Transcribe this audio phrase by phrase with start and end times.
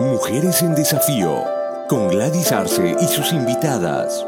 [0.00, 1.44] Mujeres en Desafío,
[1.86, 4.26] con Gladys Arce y sus invitadas.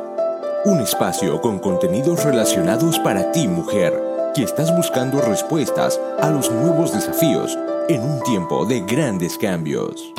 [0.67, 3.98] Un espacio con contenidos relacionados para ti, mujer,
[4.35, 7.58] que estás buscando respuestas a los nuevos desafíos
[7.88, 10.13] en un tiempo de grandes cambios.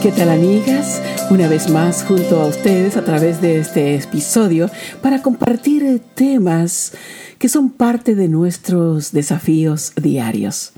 [0.00, 1.02] ¿Qué tal amigas?
[1.28, 4.70] Una vez más junto a ustedes a través de este episodio
[5.02, 6.92] para compartir temas
[7.40, 10.74] que son parte de nuestros desafíos diarios.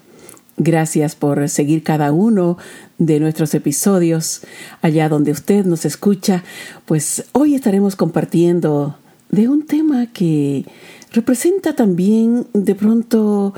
[0.56, 2.58] Gracias por seguir cada uno
[2.98, 4.42] de nuestros episodios
[4.82, 6.44] allá donde usted nos escucha.
[6.86, 8.96] Pues hoy estaremos compartiendo
[9.30, 10.64] de un tema que
[11.12, 13.52] representa también de pronto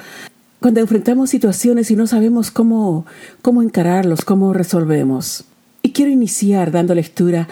[0.58, 3.04] cuando enfrentamos situaciones y no sabemos cómo,
[3.42, 5.44] cómo encararlos, cómo resolvemos.
[5.82, 7.46] Y quiero iniciar dando lectura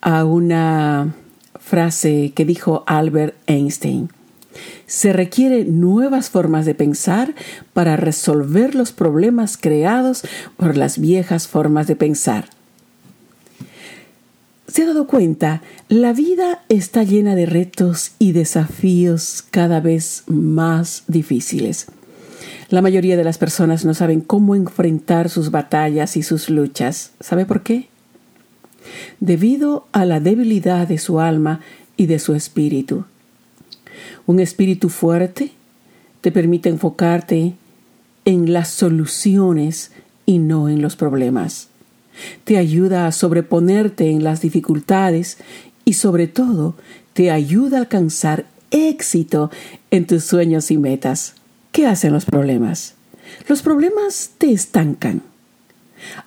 [0.00, 1.14] a una
[1.60, 4.08] frase que dijo Albert Einstein.
[4.86, 7.34] Se requieren nuevas formas de pensar
[7.72, 10.22] para resolver los problemas creados
[10.56, 12.48] por las viejas formas de pensar.
[14.68, 15.62] ¿Se ha dado cuenta?
[15.88, 21.86] La vida está llena de retos y desafíos cada vez más difíciles.
[22.68, 27.12] La mayoría de las personas no saben cómo enfrentar sus batallas y sus luchas.
[27.20, 27.88] ¿Sabe por qué?
[29.20, 31.60] Debido a la debilidad de su alma
[31.96, 33.04] y de su espíritu.
[34.26, 35.52] Un espíritu fuerte
[36.20, 37.54] te permite enfocarte
[38.24, 39.92] en las soluciones
[40.26, 41.68] y no en los problemas.
[42.44, 45.38] Te ayuda a sobreponerte en las dificultades
[45.84, 46.74] y sobre todo
[47.12, 49.50] te ayuda a alcanzar éxito
[49.90, 51.34] en tus sueños y metas.
[51.70, 52.94] ¿Qué hacen los problemas?
[53.48, 55.22] Los problemas te estancan.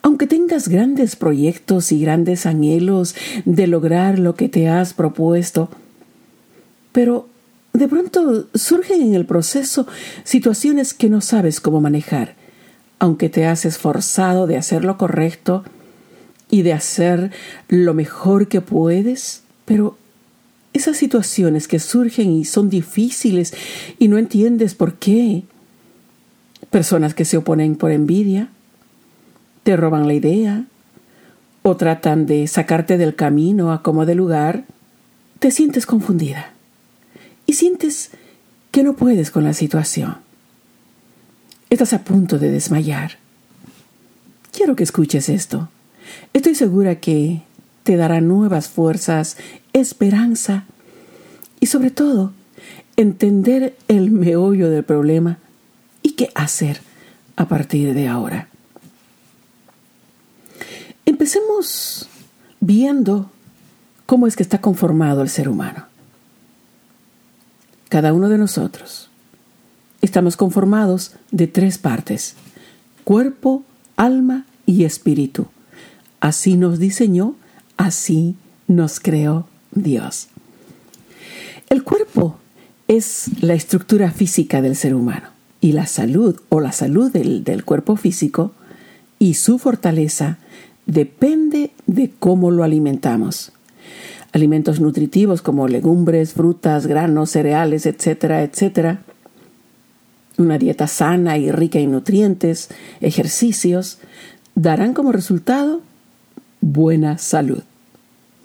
[0.01, 5.69] Aunque tengas grandes proyectos y grandes anhelos de lograr lo que te has propuesto,
[6.91, 7.27] pero
[7.73, 9.87] de pronto surgen en el proceso
[10.23, 12.35] situaciones que no sabes cómo manejar,
[12.97, 15.63] aunque te has esforzado de hacer lo correcto
[16.49, 17.31] y de hacer
[17.67, 19.97] lo mejor que puedes, pero
[20.73, 23.53] esas situaciones que surgen y son difíciles
[23.97, 25.43] y no entiendes por qué.
[26.71, 28.49] Personas que se oponen por envidia,
[29.63, 30.65] te roban la idea
[31.61, 34.65] o tratan de sacarte del camino a como de lugar,
[35.39, 36.53] te sientes confundida
[37.49, 38.11] y sientes
[38.69, 40.17] que no puedes con la situación.
[41.71, 43.13] Estás a punto de desmayar.
[44.51, 45.67] Quiero que escuches esto.
[46.33, 47.41] Estoy segura que
[47.81, 49.35] te dará nuevas fuerzas,
[49.73, 50.65] esperanza
[51.59, 52.33] y sobre todo
[52.97, 55.39] entender el meollo del problema
[56.03, 56.81] y qué hacer
[57.35, 58.47] a partir de ahora.
[61.07, 62.07] Empecemos
[62.59, 63.31] viendo
[64.05, 65.88] cómo es que está conformado el ser humano
[67.89, 69.09] cada uno de nosotros.
[70.01, 72.35] Estamos conformados de tres partes,
[73.03, 73.63] cuerpo,
[73.97, 75.47] alma y espíritu.
[76.21, 77.35] Así nos diseñó,
[77.75, 78.35] así
[78.67, 80.27] nos creó Dios.
[81.69, 82.37] El cuerpo
[82.87, 85.29] es la estructura física del ser humano
[85.59, 88.53] y la salud o la salud del, del cuerpo físico
[89.17, 90.37] y su fortaleza
[90.85, 93.51] depende de cómo lo alimentamos
[94.31, 99.01] alimentos nutritivos como legumbres, frutas, granos, cereales, etcétera, etcétera.
[100.37, 102.69] Una dieta sana y rica en nutrientes,
[103.01, 103.99] ejercicios,
[104.55, 105.81] darán como resultado
[106.61, 107.63] buena salud,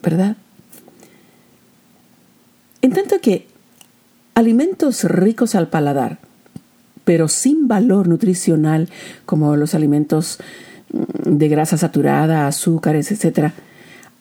[0.02, 0.36] ¿verdad?
[2.82, 3.46] En tanto que
[4.34, 6.18] alimentos ricos al paladar,
[7.04, 8.88] pero sin valor nutricional,
[9.26, 10.38] como los alimentos
[10.92, 13.54] mm, de grasa saturada, azúcares, etcétera,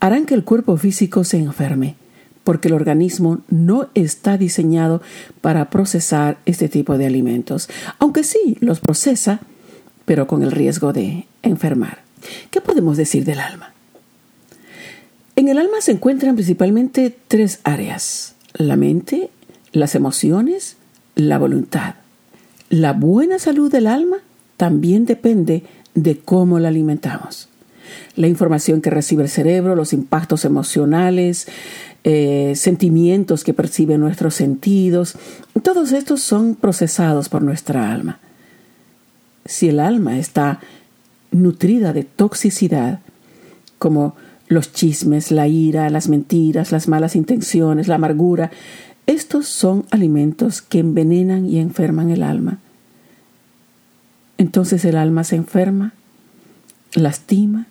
[0.03, 1.95] harán que el cuerpo físico se enferme,
[2.43, 5.01] porque el organismo no está diseñado
[5.39, 7.69] para procesar este tipo de alimentos,
[7.99, 9.39] aunque sí los procesa,
[10.03, 11.99] pero con el riesgo de enfermar.
[12.51, 13.71] ¿Qué podemos decir del alma?
[15.37, 19.29] En el alma se encuentran principalmente tres áreas, la mente,
[19.71, 20.75] las emociones,
[21.15, 21.95] la voluntad.
[22.69, 24.17] La buena salud del alma
[24.57, 25.63] también depende
[25.95, 27.47] de cómo la alimentamos
[28.15, 31.47] la información que recibe el cerebro, los impactos emocionales,
[32.03, 35.15] eh, sentimientos que perciben nuestros sentidos,
[35.61, 38.19] todos estos son procesados por nuestra alma.
[39.45, 40.59] Si el alma está
[41.31, 42.99] nutrida de toxicidad,
[43.79, 44.15] como
[44.47, 48.51] los chismes, la ira, las mentiras, las malas intenciones, la amargura,
[49.05, 52.59] estos son alimentos que envenenan y enferman el alma.
[54.37, 55.93] Entonces el alma se enferma,
[56.95, 57.67] lastima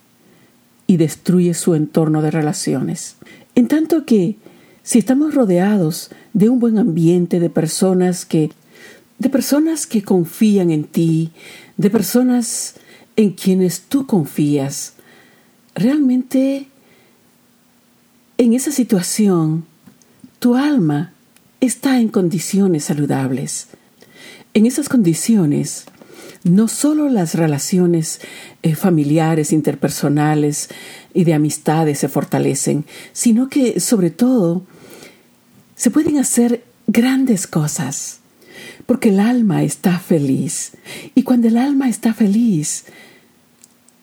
[0.87, 3.17] y destruye su entorno de relaciones.
[3.55, 4.37] En tanto que,
[4.82, 8.50] si estamos rodeados de un buen ambiente, de personas que,
[9.19, 11.31] de personas que confían en ti,
[11.76, 12.75] de personas
[13.17, 14.94] en quienes tú confías,
[15.75, 16.69] realmente
[18.38, 19.64] en esa situación
[20.38, 21.12] tu alma
[21.61, 23.69] está en condiciones saludables.
[24.55, 25.85] En esas condiciones,
[26.44, 28.21] no solo las relaciones
[28.62, 30.69] eh, familiares, interpersonales
[31.15, 34.65] y de amistades se fortalecen, sino que sobre todo
[35.77, 38.21] se pueden hacer grandes cosas,
[38.87, 40.73] porque el alma está feliz.
[41.15, 42.85] Y cuando el alma está feliz,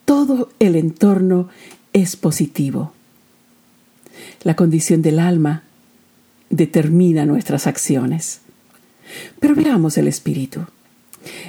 [0.05, 1.49] todo el entorno
[1.93, 2.93] es positivo.
[4.43, 5.63] La condición del alma
[6.49, 8.41] determina nuestras acciones.
[9.39, 10.65] Pero veamos el espíritu.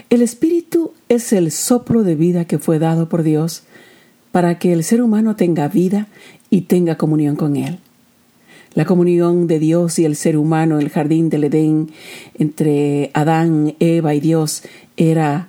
[0.09, 3.65] El espíritu es el soplo de vida que fue dado por Dios
[4.33, 6.09] para que el ser humano tenga vida
[6.51, 7.79] y tenga comunión con Él.
[8.75, 11.91] La comunión de Dios y el ser humano en el jardín del Edén
[12.39, 14.63] entre Adán, Eva y Dios
[14.97, 15.49] era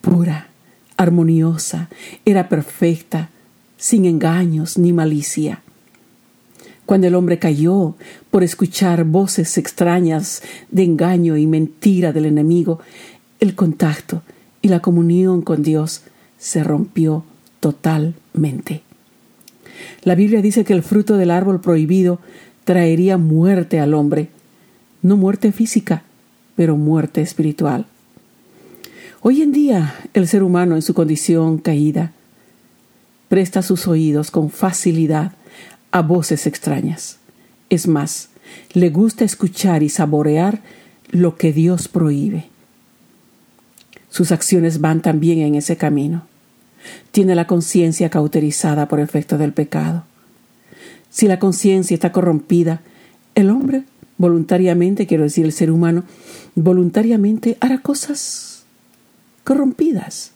[0.00, 0.48] pura,
[0.96, 1.90] armoniosa,
[2.24, 3.28] era perfecta,
[3.76, 5.62] sin engaños ni malicia.
[6.86, 7.94] Cuando el hombre cayó
[8.30, 12.80] por escuchar voces extrañas de engaño y mentira del enemigo,
[13.42, 14.22] el contacto
[14.62, 16.02] y la comunión con Dios
[16.38, 17.24] se rompió
[17.58, 18.82] totalmente.
[20.04, 22.20] La Biblia dice que el fruto del árbol prohibido
[22.62, 24.28] traería muerte al hombre,
[25.02, 26.04] no muerte física,
[26.54, 27.86] pero muerte espiritual.
[29.22, 32.12] Hoy en día el ser humano en su condición caída
[33.28, 35.32] presta sus oídos con facilidad
[35.90, 37.18] a voces extrañas.
[37.70, 38.28] Es más,
[38.72, 40.62] le gusta escuchar y saborear
[41.10, 42.51] lo que Dios prohíbe.
[44.12, 46.26] Sus acciones van también en ese camino.
[47.12, 50.04] Tiene la conciencia cauterizada por efecto del pecado.
[51.08, 52.82] Si la conciencia está corrompida,
[53.34, 53.84] el hombre
[54.18, 56.04] voluntariamente, quiero decir el ser humano,
[56.54, 58.64] voluntariamente hará cosas
[59.44, 60.32] corrompidas.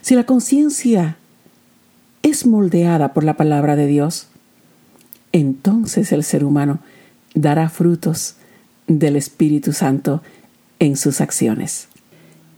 [0.00, 1.18] Si la conciencia
[2.22, 4.28] es moldeada por la palabra de Dios,
[5.32, 6.78] entonces el ser humano
[7.34, 8.36] dará frutos
[8.86, 10.22] del Espíritu Santo
[10.78, 11.88] en sus acciones.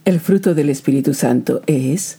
[0.04, 2.18] El fruto del Espíritu Santo es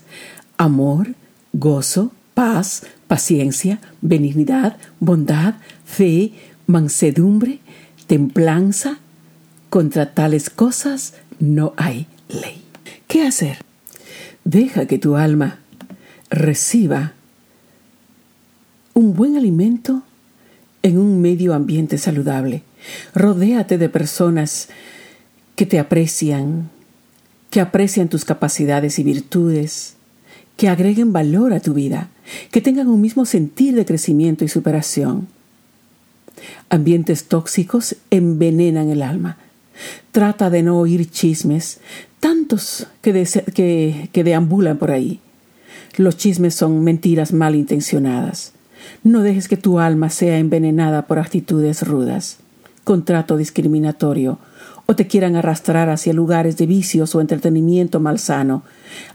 [0.56, 1.14] amor,
[1.52, 6.32] gozo, paz, paciencia, benignidad, bondad, fe,
[6.66, 7.58] mansedumbre,
[8.06, 8.98] templanza.
[9.68, 12.62] Contra tales cosas no hay ley.
[13.08, 13.58] ¿Qué hacer?
[14.44, 15.60] Deja que tu alma
[16.30, 17.12] reciba
[18.94, 20.02] un buen alimento
[20.82, 22.62] en un medio ambiente saludable.
[23.14, 24.68] Rodéate de personas
[25.56, 26.70] que te aprecian,
[27.52, 29.96] que aprecian tus capacidades y virtudes,
[30.56, 32.08] que agreguen valor a tu vida,
[32.50, 35.28] que tengan un mismo sentir de crecimiento y superación.
[36.70, 39.36] Ambientes tóxicos envenenan el alma.
[40.12, 41.80] Trata de no oír chismes,
[42.20, 45.20] tantos que, que deambulan por ahí.
[45.98, 48.54] Los chismes son mentiras malintencionadas.
[49.04, 52.38] No dejes que tu alma sea envenenada por actitudes rudas,
[52.84, 54.38] contrato discriminatorio
[54.86, 58.62] o te quieran arrastrar hacia lugares de vicios o entretenimiento malsano.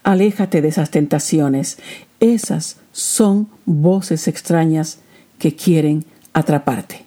[0.04, 1.78] Aléjate de esas tentaciones.
[2.20, 5.00] Esas son voces extrañas
[5.40, 7.06] que quieren atraparte.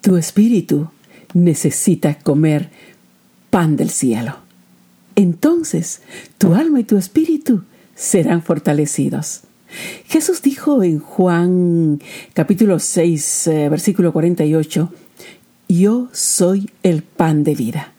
[0.00, 0.88] Tu espíritu
[1.34, 2.70] necesita comer
[3.50, 4.36] pan del cielo.
[5.14, 6.02] Entonces
[6.38, 7.62] tu alma y tu espíritu
[7.94, 9.42] serán fortalecidos.
[10.06, 12.00] Jesús dijo en Juan
[12.34, 14.92] capítulo 6, eh, versículo 48,
[15.78, 17.92] yo soy el pan de vida.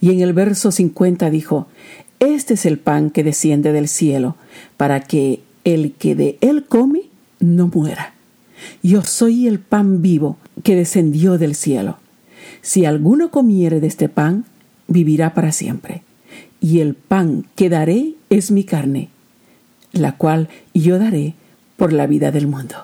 [0.00, 1.68] Y en el verso 50 dijo,
[2.18, 4.36] Este es el pan que desciende del cielo,
[4.76, 7.02] para que el que de él come
[7.38, 8.14] no muera.
[8.82, 11.98] Yo soy el pan vivo que descendió del cielo.
[12.60, 14.44] Si alguno comiere de este pan,
[14.88, 16.02] vivirá para siempre.
[16.60, 19.10] Y el pan que daré es mi carne,
[19.92, 21.34] la cual yo daré
[21.76, 22.76] por la vida del mundo.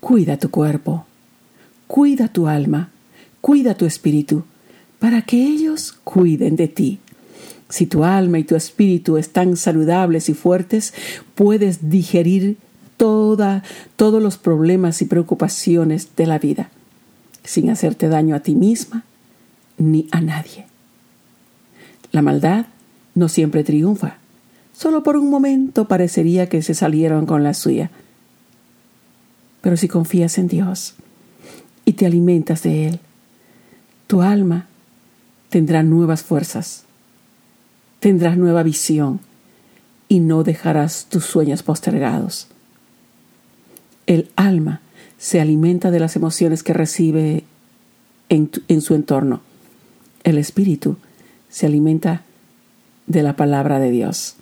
[0.00, 1.06] Cuida tu cuerpo
[1.86, 2.90] Cuida tu alma,
[3.40, 4.44] cuida tu espíritu,
[4.98, 7.00] para que ellos cuiden de ti.
[7.68, 10.94] Si tu alma y tu espíritu están saludables y fuertes,
[11.34, 12.56] puedes digerir
[12.96, 13.62] toda,
[13.96, 16.70] todos los problemas y preocupaciones de la vida,
[17.42, 19.04] sin hacerte daño a ti misma
[19.78, 20.66] ni a nadie.
[22.12, 22.66] La maldad
[23.14, 24.18] no siempre triunfa.
[24.72, 27.90] Solo por un momento parecería que se salieron con la suya.
[29.60, 30.94] Pero si confías en Dios,
[31.84, 33.00] y te alimentas de Él.
[34.06, 34.66] Tu alma
[35.48, 36.84] tendrá nuevas fuerzas,
[38.00, 39.20] tendrás nueva visión
[40.08, 42.48] y no dejarás tus sueños postergados.
[44.06, 44.80] El alma
[45.18, 47.44] se alimenta de las emociones que recibe
[48.28, 49.40] en, en su entorno.
[50.24, 50.96] El espíritu
[51.48, 52.22] se alimenta
[53.06, 54.36] de la palabra de Dios.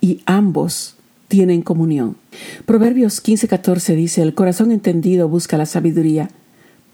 [0.00, 0.96] Y ambos
[1.28, 2.16] tienen comunión.
[2.64, 6.30] Proverbios 15:14 dice, el corazón entendido busca la sabiduría,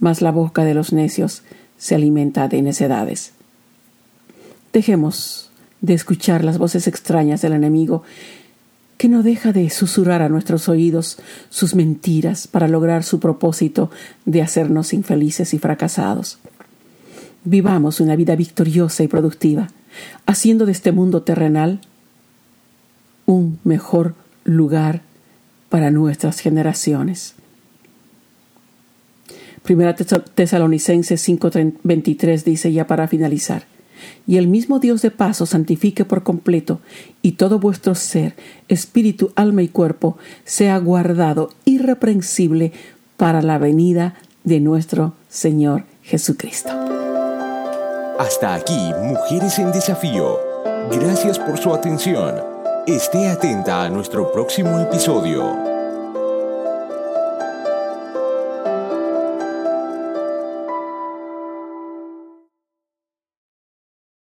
[0.03, 1.45] mas la boca de los necios
[1.79, 3.35] se alimenta de necedades.
[4.73, 8.03] Dejemos de escuchar las voces extrañas del enemigo
[8.97, 11.19] que no deja de susurrar a nuestros oídos
[11.51, 13.93] sus mentiras para lograr su propósito
[14.25, 16.39] de hacernos infelices y fracasados.
[17.45, 19.69] Vivamos una vida victoriosa y productiva,
[20.27, 21.81] haciendo de este mundo terrenal
[23.27, 25.03] un mejor lugar
[25.69, 27.37] para nuestras generaciones.
[29.63, 33.65] Primera Tesalonicenses 5:23 dice ya para finalizar,
[34.27, 36.81] y el mismo Dios de paso santifique por completo
[37.23, 38.35] y todo vuestro ser,
[38.69, 42.73] espíritu, alma y cuerpo sea guardado irreprensible
[43.17, 44.15] para la venida
[44.45, 46.71] de nuestro Señor Jesucristo.
[48.19, 50.39] Hasta aquí, Mujeres en Desafío.
[50.91, 52.35] Gracias por su atención.
[52.87, 55.72] Esté atenta a nuestro próximo episodio.